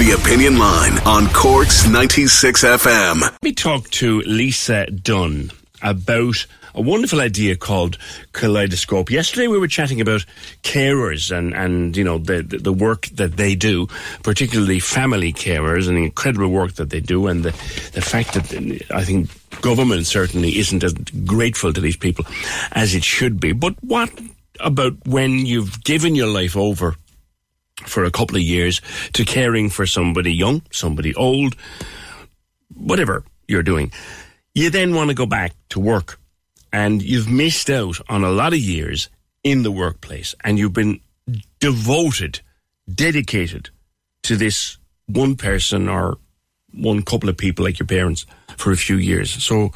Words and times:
The 0.00 0.12
Opinion 0.12 0.58
Line 0.58 0.98
on 1.00 1.26
Cork's 1.34 1.86
96 1.86 2.64
FM. 2.64 3.20
Let 3.20 3.42
me 3.42 3.52
talk 3.52 3.90
to 3.90 4.22
Lisa 4.22 4.86
Dunn 4.86 5.50
about 5.82 6.46
a 6.74 6.80
wonderful 6.80 7.20
idea 7.20 7.54
called 7.54 7.98
Kaleidoscope. 8.32 9.10
Yesterday 9.10 9.46
we 9.46 9.58
were 9.58 9.68
chatting 9.68 10.00
about 10.00 10.24
carers 10.62 11.36
and, 11.36 11.52
and 11.52 11.94
you 11.98 12.02
know, 12.02 12.16
the, 12.16 12.40
the, 12.40 12.72
work 12.72 13.08
that 13.08 13.36
they 13.36 13.54
do, 13.54 13.88
particularly 14.22 14.80
family 14.80 15.34
carers 15.34 15.86
and 15.86 15.98
the 15.98 16.04
incredible 16.04 16.48
work 16.48 16.72
that 16.76 16.88
they 16.88 17.00
do 17.00 17.26
and 17.26 17.44
the, 17.44 17.50
the 17.92 18.00
fact 18.00 18.32
that 18.32 18.86
I 18.90 19.04
think 19.04 19.28
government 19.60 20.06
certainly 20.06 20.58
isn't 20.58 20.82
as 20.82 20.94
grateful 21.26 21.74
to 21.74 21.80
these 21.80 21.98
people 21.98 22.24
as 22.72 22.94
it 22.94 23.04
should 23.04 23.38
be. 23.38 23.52
But 23.52 23.74
what 23.82 24.10
about 24.60 24.94
when 25.04 25.44
you've 25.44 25.84
given 25.84 26.14
your 26.14 26.28
life 26.28 26.56
over 26.56 26.96
for 27.86 28.04
a 28.04 28.10
couple 28.10 28.36
of 28.36 28.42
years 28.42 28.80
to 29.12 29.24
caring 29.24 29.70
for 29.70 29.86
somebody 29.86 30.32
young, 30.32 30.62
somebody 30.70 31.14
old, 31.14 31.56
whatever 32.74 33.24
you're 33.48 33.62
doing. 33.62 33.92
You 34.54 34.70
then 34.70 34.94
want 34.94 35.10
to 35.10 35.14
go 35.14 35.26
back 35.26 35.52
to 35.70 35.80
work 35.80 36.18
and 36.72 37.02
you've 37.02 37.28
missed 37.28 37.70
out 37.70 37.98
on 38.08 38.24
a 38.24 38.30
lot 38.30 38.52
of 38.52 38.58
years 38.58 39.08
in 39.42 39.62
the 39.62 39.70
workplace 39.70 40.34
and 40.44 40.58
you've 40.58 40.72
been 40.72 41.00
devoted, 41.60 42.40
dedicated 42.92 43.70
to 44.22 44.36
this 44.36 44.76
one 45.06 45.36
person 45.36 45.88
or 45.88 46.18
one 46.72 47.02
couple 47.02 47.28
of 47.28 47.36
people 47.36 47.64
like 47.64 47.78
your 47.78 47.86
parents 47.86 48.26
for 48.56 48.70
a 48.70 48.76
few 48.76 48.96
years. 48.96 49.30
So 49.42 49.72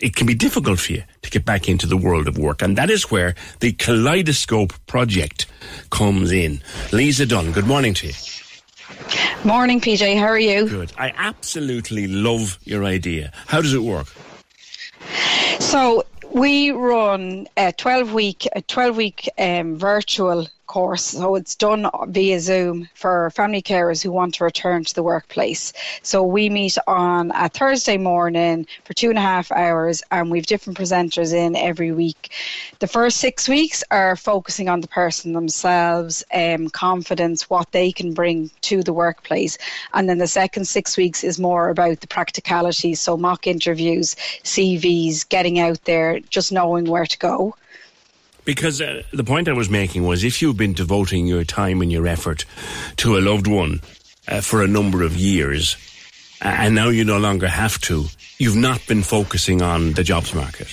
it 0.00 0.16
can 0.16 0.26
be 0.26 0.34
difficult 0.34 0.80
for 0.80 0.92
you 0.92 1.02
to 1.22 1.30
get 1.30 1.44
back 1.44 1.68
into 1.68 1.86
the 1.86 1.96
world 1.96 2.28
of 2.28 2.36
work. 2.36 2.62
And 2.62 2.76
that 2.76 2.90
is 2.90 3.10
where 3.10 3.34
the 3.60 3.72
Kaleidoscope 3.72 4.72
project 4.86 5.46
comes 5.90 6.32
in. 6.32 6.60
Lisa 6.92 7.26
Dunn, 7.26 7.52
good 7.52 7.66
morning 7.66 7.94
to 7.94 8.08
you. 8.08 8.12
Morning, 9.44 9.80
PJ. 9.80 10.18
How 10.18 10.26
are 10.26 10.38
you? 10.38 10.68
Good. 10.68 10.92
I 10.98 11.12
absolutely 11.16 12.06
love 12.06 12.58
your 12.64 12.84
idea. 12.84 13.32
How 13.46 13.60
does 13.60 13.74
it 13.74 13.82
work? 13.82 14.08
So 15.60 16.04
we 16.30 16.70
run 16.70 17.46
a 17.56 17.72
12 17.72 18.12
week 18.12 18.48
a 18.54 18.62
12 18.62 18.96
week 18.96 19.28
um, 19.38 19.76
virtual 19.76 20.46
course. 20.66 21.02
So 21.02 21.34
it's 21.34 21.54
done 21.54 21.88
via 22.08 22.40
Zoom 22.40 22.88
for 22.94 23.30
family 23.30 23.62
carers 23.62 24.02
who 24.02 24.12
want 24.12 24.34
to 24.34 24.44
return 24.44 24.84
to 24.84 24.94
the 24.94 25.02
workplace. 25.02 25.72
So 26.02 26.22
we 26.22 26.48
meet 26.48 26.76
on 26.86 27.32
a 27.34 27.48
Thursday 27.48 27.96
morning 27.96 28.66
for 28.84 28.94
two 28.94 29.10
and 29.10 29.18
a 29.18 29.22
half 29.22 29.50
hours 29.52 30.02
and 30.10 30.30
we've 30.30 30.46
different 30.46 30.78
presenters 30.78 31.32
in 31.32 31.56
every 31.56 31.92
week. 31.92 32.32
The 32.78 32.86
first 32.86 33.18
six 33.18 33.48
weeks 33.48 33.82
are 33.90 34.16
focusing 34.16 34.68
on 34.68 34.80
the 34.80 34.88
person 34.88 35.32
themselves, 35.32 36.24
um, 36.32 36.68
confidence, 36.70 37.48
what 37.50 37.70
they 37.72 37.92
can 37.92 38.12
bring 38.12 38.50
to 38.62 38.82
the 38.82 38.92
workplace. 38.92 39.58
And 39.92 40.08
then 40.08 40.18
the 40.18 40.26
second 40.26 40.66
six 40.66 40.96
weeks 40.96 41.24
is 41.24 41.38
more 41.38 41.68
about 41.68 42.00
the 42.00 42.06
practicalities. 42.06 43.00
So 43.00 43.16
mock 43.16 43.46
interviews, 43.46 44.14
CVs, 44.44 45.28
getting 45.28 45.58
out 45.58 45.82
there, 45.84 46.20
just 46.20 46.52
knowing 46.52 46.84
where 46.84 47.06
to 47.06 47.18
go. 47.18 47.54
Because 48.44 48.80
uh, 48.80 49.02
the 49.12 49.24
point 49.24 49.48
I 49.48 49.52
was 49.52 49.70
making 49.70 50.04
was 50.04 50.22
if 50.22 50.42
you've 50.42 50.56
been 50.56 50.74
devoting 50.74 51.26
your 51.26 51.44
time 51.44 51.80
and 51.80 51.90
your 51.90 52.06
effort 52.06 52.44
to 52.98 53.16
a 53.16 53.20
loved 53.20 53.46
one 53.46 53.80
uh, 54.28 54.40
for 54.40 54.62
a 54.62 54.68
number 54.68 55.02
of 55.02 55.16
years, 55.16 55.76
and 56.40 56.74
now 56.74 56.88
you 56.88 57.04
no 57.04 57.18
longer 57.18 57.48
have 57.48 57.80
to, 57.82 58.04
you've 58.38 58.56
not 58.56 58.86
been 58.86 59.02
focusing 59.02 59.62
on 59.62 59.92
the 59.92 60.04
jobs 60.04 60.34
market. 60.34 60.68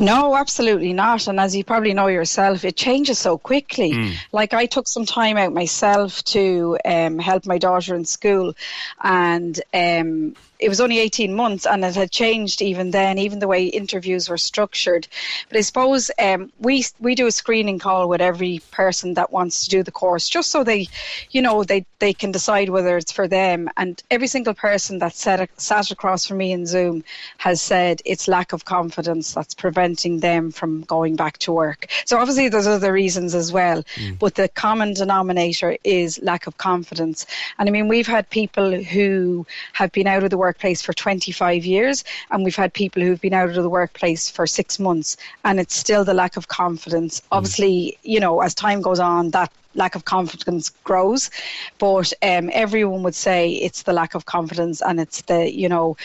No, 0.00 0.36
absolutely 0.36 0.92
not. 0.92 1.26
And 1.26 1.38
as 1.38 1.54
you 1.54 1.64
probably 1.64 1.94
know 1.94 2.08
yourself, 2.08 2.64
it 2.64 2.76
changes 2.76 3.18
so 3.18 3.38
quickly. 3.38 3.92
Mm. 3.92 4.14
Like 4.32 4.54
I 4.54 4.66
took 4.66 4.88
some 4.88 5.06
time 5.06 5.36
out 5.36 5.52
myself 5.52 6.22
to 6.24 6.78
um, 6.84 7.18
help 7.18 7.46
my 7.46 7.58
daughter 7.58 7.94
in 7.94 8.04
school, 8.04 8.54
and 9.02 9.60
um, 9.72 10.34
it 10.58 10.68
was 10.68 10.80
only 10.80 10.98
18 10.98 11.34
months 11.34 11.66
and 11.66 11.84
it 11.84 11.94
had 11.94 12.10
changed 12.10 12.62
even 12.62 12.90
then, 12.90 13.18
even 13.18 13.38
the 13.38 13.48
way 13.48 13.66
interviews 13.66 14.28
were 14.28 14.38
structured. 14.38 15.06
But 15.48 15.58
I 15.58 15.60
suppose 15.60 16.10
um, 16.18 16.52
we 16.58 16.84
we 17.00 17.14
do 17.14 17.26
a 17.26 17.32
screening 17.32 17.78
call 17.78 18.08
with 18.08 18.22
every 18.22 18.62
person 18.70 19.14
that 19.14 19.30
wants 19.32 19.64
to 19.64 19.70
do 19.70 19.82
the 19.82 19.90
course, 19.90 20.28
just 20.28 20.50
so 20.50 20.64
they, 20.64 20.88
you 21.30 21.42
know, 21.42 21.64
they, 21.64 21.84
they 21.98 22.14
can 22.14 22.32
decide 22.32 22.70
whether 22.70 22.96
it's 22.96 23.12
for 23.12 23.28
them. 23.28 23.68
And 23.76 24.02
every 24.10 24.26
single 24.26 24.54
person 24.54 24.98
that 25.00 25.14
sat, 25.14 25.50
sat 25.60 25.90
across 25.90 26.24
from 26.26 26.38
me 26.38 26.52
in 26.52 26.66
Zoom 26.66 27.04
has 27.38 27.60
said 27.60 28.00
it's 28.04 28.26
lack 28.26 28.52
of 28.52 28.64
confidence 28.64 29.34
that's 29.34 29.54
preventing 29.54 29.83
them 29.92 30.50
from 30.50 30.82
going 30.82 31.16
back 31.16 31.38
to 31.38 31.52
work. 31.52 31.86
So 32.04 32.18
obviously 32.18 32.48
there's 32.48 32.66
other 32.66 32.92
reasons 32.92 33.34
as 33.34 33.52
well, 33.52 33.82
Mm. 33.96 34.18
but 34.18 34.34
the 34.34 34.48
common 34.48 34.94
denominator 34.94 35.76
is 35.84 36.20
lack 36.22 36.46
of 36.46 36.56
confidence. 36.58 37.26
And 37.58 37.68
I 37.68 37.72
mean, 37.72 37.88
we've 37.88 38.06
had 38.06 38.28
people 38.30 38.82
who 38.82 39.46
have 39.72 39.92
been 39.92 40.06
out 40.06 40.22
of 40.24 40.30
the 40.30 40.38
workplace 40.38 40.80
for 40.82 40.92
25 40.92 41.64
years, 41.64 42.04
and 42.30 42.44
we've 42.44 42.56
had 42.56 42.72
people 42.72 43.02
who've 43.02 43.20
been 43.20 43.34
out 43.34 43.50
of 43.50 43.62
the 43.62 43.68
workplace 43.68 44.30
for 44.30 44.46
six 44.46 44.78
months, 44.78 45.16
and 45.44 45.60
it's 45.60 45.76
still 45.76 46.04
the 46.04 46.14
lack 46.14 46.36
of 46.36 46.48
confidence. 46.48 47.20
Obviously, 47.30 47.98
you 48.02 48.20
know, 48.20 48.40
as 48.40 48.54
time 48.54 48.80
goes 48.80 49.00
on, 49.00 49.30
that 49.30 49.50
lack 49.76 49.96
of 49.96 50.04
confidence 50.04 50.70
grows, 50.84 51.30
but 51.78 52.12
um, 52.22 52.48
everyone 52.52 53.02
would 53.02 53.14
say 53.14 53.50
it's 53.50 53.82
the 53.82 53.92
lack 53.92 54.14
of 54.14 54.24
confidence, 54.24 54.80
and 54.80 55.00
it's 55.00 55.22
the, 55.22 55.52
you 55.52 55.68
know, 55.68 55.96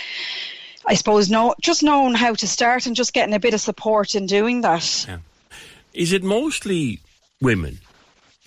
I 0.85 0.95
suppose 0.95 1.29
no, 1.29 1.56
just 1.62 1.84
knowing 1.84 2.13
how 2.16 2.34
to 2.34 2.47
start 2.47 2.85
and 2.85 2.95
just 2.95 3.13
getting 3.13 3.34
a 3.34 3.40
bit 3.40 3.53
of 3.53 3.62
support 3.62 4.16
in 4.16 4.25
doing 4.25 4.62
that. 4.62 5.06
Yeah. 5.07 5.17
Is 5.94 6.13
it 6.13 6.23
mostly 6.23 7.00
women, 7.41 7.79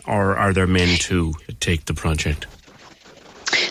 or 0.07 0.37
are 0.37 0.53
there 0.53 0.67
men 0.67 0.97
too 0.99 1.35
that 1.47 1.61
take 1.61 1.85
the 1.85 1.95
project? 1.95 2.47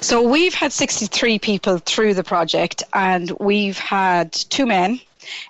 So 0.02 0.22
we've 0.22 0.54
had 0.54 0.72
63 0.72 1.40
people 1.40 1.78
through 1.80 2.14
the 2.14 2.24
project, 2.24 2.84
and 2.94 3.32
we've 3.40 3.78
had 3.78 4.32
two 4.32 4.66
men. 4.66 5.00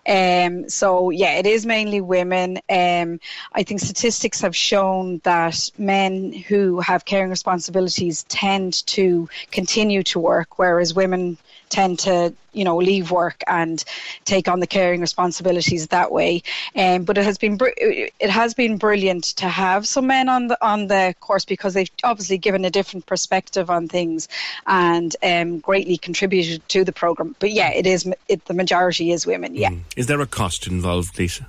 Um, 0.07 0.69
so 0.69 1.09
yeah, 1.09 1.37
it 1.37 1.45
is 1.45 1.65
mainly 1.65 2.01
women. 2.01 2.59
Um, 2.69 3.19
I 3.53 3.63
think 3.63 3.79
statistics 3.79 4.41
have 4.41 4.55
shown 4.55 5.21
that 5.23 5.71
men 5.77 6.33
who 6.33 6.79
have 6.81 7.05
caring 7.05 7.29
responsibilities 7.29 8.23
tend 8.23 8.85
to 8.87 9.29
continue 9.51 10.03
to 10.03 10.19
work, 10.19 10.59
whereas 10.59 10.93
women 10.93 11.37
tend 11.71 11.97
to, 11.99 12.33
you 12.53 12.63
know, 12.63 12.77
leave 12.77 13.09
work 13.09 13.41
and 13.47 13.83
take 14.25 14.47
on 14.47 14.59
the 14.59 14.67
caring 14.67 15.01
responsibilities 15.01 15.87
that 15.87 16.11
way. 16.11 16.43
Um, 16.75 17.03
but 17.03 17.17
it 17.17 17.23
has 17.23 17.37
been 17.37 17.57
br- 17.57 17.69
it 17.77 18.29
has 18.29 18.53
been 18.53 18.77
brilliant 18.77 19.23
to 19.37 19.47
have 19.47 19.87
some 19.87 20.07
men 20.07 20.29
on 20.29 20.47
the 20.47 20.57
on 20.65 20.87
the 20.87 21.15
course 21.19 21.45
because 21.45 21.73
they've 21.73 21.89
obviously 22.03 22.37
given 22.37 22.65
a 22.65 22.69
different 22.69 23.05
perspective 23.05 23.69
on 23.69 23.87
things 23.87 24.27
and 24.67 25.15
um, 25.23 25.59
greatly 25.59 25.97
contributed 25.97 26.67
to 26.69 26.83
the 26.83 26.91
program. 26.91 27.35
But 27.39 27.51
yeah, 27.51 27.71
it 27.71 27.87
is 27.87 28.07
it, 28.27 28.45
the 28.45 28.53
majority 28.53 29.11
is 29.11 29.25
women. 29.25 29.55
Yeah. 29.55 29.71
Is 29.95 30.07
there 30.07 30.21
a 30.21 30.27
cost 30.27 30.67
involved, 30.67 31.17
Lisa? 31.17 31.47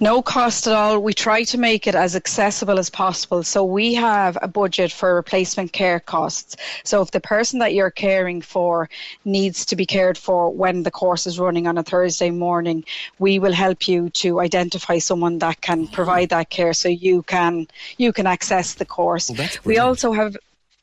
No 0.00 0.22
cost 0.22 0.66
at 0.66 0.72
all. 0.72 1.00
We 1.00 1.14
try 1.14 1.44
to 1.44 1.58
make 1.58 1.86
it 1.86 1.94
as 1.94 2.16
accessible 2.16 2.78
as 2.78 2.90
possible. 2.90 3.42
So 3.42 3.64
we 3.64 3.94
have 3.94 4.36
a 4.40 4.48
budget 4.48 4.92
for 4.92 5.14
replacement 5.14 5.72
care 5.72 6.00
costs. 6.00 6.56
So 6.84 7.02
if 7.02 7.10
the 7.10 7.20
person 7.20 7.58
that 7.60 7.74
you're 7.74 7.90
caring 7.90 8.42
for 8.42 8.88
needs 9.24 9.64
to 9.66 9.76
be 9.76 9.86
cared 9.86 10.18
for 10.18 10.50
when 10.50 10.82
the 10.82 10.90
course 10.90 11.26
is 11.26 11.38
running 11.38 11.66
on 11.66 11.78
a 11.78 11.82
Thursday 11.82 12.30
morning, 12.30 12.84
we 13.18 13.38
will 13.38 13.52
help 13.52 13.88
you 13.88 14.10
to 14.10 14.40
identify 14.40 14.98
someone 14.98 15.38
that 15.38 15.60
can 15.60 15.86
provide 15.88 16.30
that 16.30 16.50
care 16.50 16.72
so 16.72 16.88
you 16.88 17.22
can 17.22 17.66
you 17.96 18.12
can 18.12 18.26
access 18.26 18.74
the 18.74 18.84
course. 18.84 19.30
Well, 19.30 19.48
we 19.64 19.78
also 19.78 20.12
have 20.12 20.36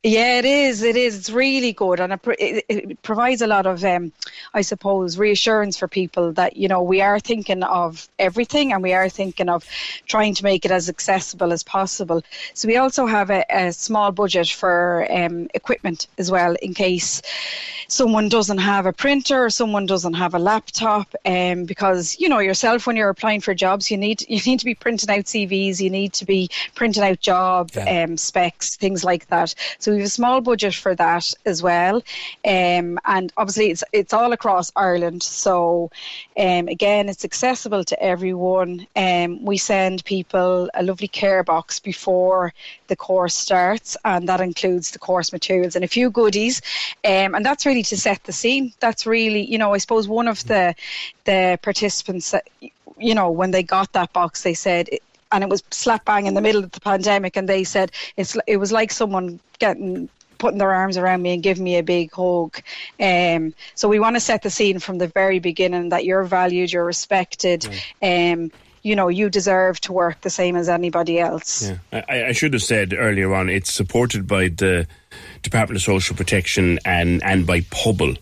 yeah, 0.03 0.39
it 0.39 0.45
is. 0.45 0.81
It 0.81 0.95
is. 0.95 1.15
It's 1.15 1.30
really 1.30 1.74
good, 1.74 2.00
and 2.00 2.13
it, 2.13 2.21
it, 2.39 2.65
it 2.68 3.01
provides 3.03 3.44
a 3.44 3.48
lot 3.48 3.68
of, 3.68 3.83
um, 3.83 4.12
I 4.51 4.62
suppose, 4.62 5.15
reassurance 5.15 5.77
for 5.77 5.88
people 5.88 6.31
that 6.33 6.57
you 6.57 6.68
know 6.68 6.81
we 6.81 7.01
are 7.01 7.19
thinking 7.19 7.62
of 7.62 8.09
everything, 8.18 8.74
and 8.74 8.81
we 8.81 8.94
are 8.94 9.09
thinking 9.09 9.48
of 9.48 9.63
trying 10.07 10.33
to 10.33 10.44
make 10.44 10.65
it 10.65 10.71
as 10.71 10.89
accessible 10.89 11.53
as 11.53 11.62
possible. 11.62 12.24
So 12.56 12.68
we 12.68 12.77
also 12.77 13.06
have 13.06 13.30
a, 13.30 13.45
a 13.51 13.71
small 13.71 14.12
budget 14.12 14.50
for 14.50 15.06
um, 15.12 15.50
equipment 15.53 16.07
as 16.18 16.31
well, 16.31 16.56
in 16.63 16.74
case 16.74 17.21
someone 17.88 18.27
doesn't 18.27 18.57
have 18.57 18.88
a 18.88 18.94
printer 18.94 19.45
or 19.45 19.50
someone 19.51 19.86
doesn't 19.86 20.13
have 20.13 20.33
a 20.33 20.39
laptop, 20.39 21.13
um, 21.25 21.65
because 21.65 22.18
you 22.19 22.27
know 22.27 22.39
yourself 22.39 22.88
when 22.88 22.95
you're 22.95 23.09
applying 23.09 23.42
for 23.42 23.53
jobs, 23.53 23.92
you 23.92 23.98
need 23.98 24.24
you 24.27 24.42
need 24.48 24.57
to 24.57 24.65
be 24.65 24.74
printing 24.74 25.12
out 25.12 25.25
CVs, 25.25 25.80
you 25.80 25.92
need 25.92 26.13
to 26.13 26.25
be 26.25 26.50
printing 26.74 27.03
out 27.03 27.19
job 27.19 27.69
yeah. 27.75 28.03
um, 28.03 28.18
specs, 28.18 28.75
things 28.77 29.03
like 29.03 29.27
that. 29.27 29.53
So 29.77 29.90
we 29.91 29.99
have 29.99 30.07
a 30.07 30.09
small 30.09 30.41
budget 30.41 30.73
for 30.73 30.95
that 30.95 31.33
as 31.45 31.61
well. 31.61 31.97
Um, 32.45 32.99
and 33.05 33.31
obviously, 33.38 33.71
it's, 33.71 33.83
it's 33.91 34.13
all 34.13 34.33
across 34.33 34.71
Ireland. 34.75 35.23
So, 35.23 35.91
um, 36.38 36.67
again, 36.67 37.09
it's 37.09 37.25
accessible 37.25 37.83
to 37.85 38.03
everyone. 38.03 38.88
Um, 38.95 39.43
we 39.43 39.57
send 39.57 40.03
people 40.05 40.69
a 40.73 40.83
lovely 40.83 41.07
care 41.07 41.43
box 41.43 41.79
before 41.79 42.53
the 42.88 42.95
course 42.95 43.35
starts, 43.35 43.97
and 44.05 44.27
that 44.27 44.41
includes 44.41 44.91
the 44.91 44.99
course 44.99 45.31
materials 45.31 45.75
and 45.75 45.85
a 45.85 45.88
few 45.88 46.09
goodies. 46.09 46.61
Um, 47.05 47.35
and 47.35 47.45
that's 47.45 47.65
really 47.65 47.83
to 47.83 47.97
set 47.97 48.23
the 48.23 48.33
scene. 48.33 48.73
That's 48.79 49.05
really, 49.05 49.43
you 49.45 49.57
know, 49.57 49.73
I 49.73 49.77
suppose 49.77 50.07
one 50.07 50.27
of 50.27 50.45
the 50.47 50.75
the 51.25 51.59
participants, 51.61 52.31
that 52.31 52.47
you 52.97 53.15
know, 53.15 53.31
when 53.31 53.51
they 53.51 53.63
got 53.63 53.91
that 53.93 54.13
box, 54.13 54.43
they 54.43 54.53
said 54.53 54.88
and 55.31 55.43
it 55.43 55.49
was 55.49 55.63
slap 55.71 56.05
bang 56.05 56.25
in 56.25 56.33
the 56.33 56.41
middle 56.41 56.63
of 56.63 56.71
the 56.71 56.81
pandemic, 56.81 57.37
and 57.37 57.47
they 57.47 57.63
said 57.63 57.91
it's 58.17 58.37
it 58.47 58.57
was 58.57 58.71
like 58.71 58.91
someone 58.91 59.39
getting 59.59 60.09
putting 60.37 60.57
their 60.57 60.73
arms 60.73 60.97
around 60.97 61.21
me 61.21 61.33
and 61.33 61.43
giving 61.43 61.63
me 61.63 61.77
a 61.77 61.83
big 61.83 62.11
hug. 62.11 62.59
Um, 62.99 63.53
so 63.75 63.87
we 63.87 63.99
want 63.99 64.15
to 64.15 64.19
set 64.19 64.41
the 64.41 64.49
scene 64.49 64.79
from 64.79 64.97
the 64.97 65.07
very 65.07 65.37
beginning 65.39 65.89
that 65.89 66.03
you're 66.03 66.23
valued, 66.23 66.73
you're 66.73 66.83
respected. 66.83 67.67
Um, 68.01 68.51
you 68.81 68.95
know, 68.95 69.07
you 69.07 69.29
deserve 69.29 69.79
to 69.81 69.93
work 69.93 70.21
the 70.21 70.31
same 70.31 70.55
as 70.55 70.67
anybody 70.67 71.19
else. 71.19 71.69
Yeah. 71.69 72.01
I, 72.09 72.25
I 72.25 72.31
should 72.31 72.53
have 72.53 72.63
said 72.63 72.95
earlier 72.97 73.33
on, 73.35 73.49
it's 73.49 73.71
supported 73.71 74.25
by 74.25 74.47
the 74.47 74.87
Department 75.43 75.75
of 75.75 75.83
Social 75.83 76.15
Protection 76.15 76.79
and, 76.85 77.21
and 77.23 77.45
by 77.45 77.61
Pobal. 77.61 78.17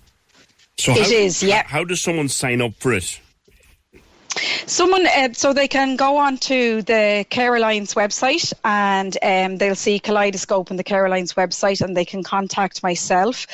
So 0.77 0.91
it 0.91 1.03
how, 1.03 1.09
is, 1.09 1.41
yeah. 1.41 1.63
How, 1.63 1.79
how 1.79 1.83
does 1.85 2.01
someone 2.01 2.27
sign 2.27 2.61
up 2.61 2.73
for 2.75 2.93
it? 2.93 3.21
Someone, 4.65 5.05
uh, 5.07 5.33
so 5.33 5.53
they 5.53 5.67
can 5.67 5.95
go 5.95 6.17
on 6.17 6.37
to 6.37 6.81
the 6.83 7.25
Care 7.29 7.55
Alliance 7.55 7.93
website 7.93 8.53
and 8.63 9.17
um, 9.21 9.57
they'll 9.57 9.75
see 9.75 9.99
Kaleidoscope 9.99 10.71
on 10.71 10.77
the 10.77 10.83
Care 10.83 11.05
Alliance 11.05 11.33
website 11.33 11.81
and 11.81 11.95
they 11.95 12.05
can 12.05 12.23
contact 12.23 12.83
myself 12.83 13.47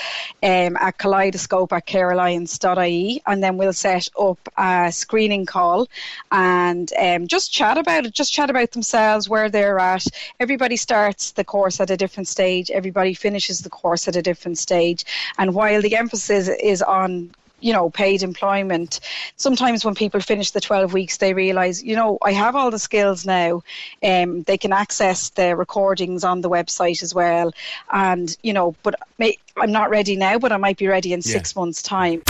um, 0.43 0.77
at 0.77 0.97
kaleidoscope 0.97 1.73
at 1.73 1.87
carealliance.ie 1.87 3.21
and 3.25 3.43
then 3.43 3.57
we'll 3.57 3.73
set 3.73 4.07
up 4.19 4.37
a 4.57 4.91
screening 4.91 5.45
call 5.45 5.87
and 6.31 6.91
um, 6.99 7.27
just 7.27 7.51
chat 7.51 7.77
about 7.77 8.05
it, 8.05 8.13
just 8.13 8.33
chat 8.33 8.49
about 8.49 8.71
themselves, 8.71 9.29
where 9.29 9.49
they're 9.49 9.79
at. 9.79 10.05
Everybody 10.39 10.77
starts 10.77 11.31
the 11.31 11.43
course 11.43 11.79
at 11.79 11.89
a 11.89 11.97
different 11.97 12.27
stage, 12.27 12.69
everybody 12.69 13.13
finishes 13.13 13.61
the 13.61 13.69
course 13.69 14.07
at 14.07 14.15
a 14.15 14.21
different 14.21 14.57
stage. 14.57 15.05
And 15.37 15.53
while 15.53 15.81
the 15.81 15.95
emphasis 15.95 16.47
is 16.47 16.81
on 16.81 17.31
you 17.59 17.73
know, 17.73 17.89
paid 17.89 18.23
employment. 18.23 18.99
Sometimes 19.37 19.83
when 19.85 19.95
people 19.95 20.19
finish 20.19 20.51
the 20.51 20.61
12 20.61 20.93
weeks, 20.93 21.17
they 21.17 21.33
realise, 21.33 21.83
you 21.83 21.95
know, 21.95 22.17
I 22.21 22.31
have 22.31 22.55
all 22.55 22.71
the 22.71 22.79
skills 22.79 23.25
now. 23.25 23.63
Um, 24.03 24.43
they 24.43 24.57
can 24.57 24.73
access 24.73 25.29
the 25.29 25.55
recordings 25.55 26.23
on 26.23 26.41
the 26.41 26.49
website 26.49 27.01
as 27.01 27.13
well. 27.13 27.53
And, 27.91 28.35
you 28.43 28.53
know, 28.53 28.75
but 28.83 28.95
may, 29.17 29.37
I'm 29.57 29.71
not 29.71 29.89
ready 29.89 30.15
now, 30.15 30.37
but 30.39 30.51
I 30.51 30.57
might 30.57 30.77
be 30.77 30.87
ready 30.87 31.13
in 31.13 31.21
yeah. 31.23 31.31
six 31.31 31.55
months' 31.55 31.81
time. 31.81 32.21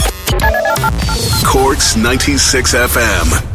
Corks 1.45 1.95
96 1.95 2.73
FM. 2.73 3.54